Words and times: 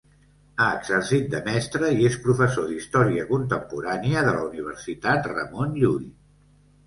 Ha 0.63 0.67
exercit 0.75 1.27
de 1.33 1.41
mestre 1.47 1.89
i 1.97 2.07
és 2.07 2.15
professor 2.23 2.71
d'Història 2.71 3.27
Contemporània 3.33 4.25
de 4.29 4.33
la 4.37 4.41
Universitat 4.47 5.27
Ramon 5.35 5.77
Llull. 5.83 6.09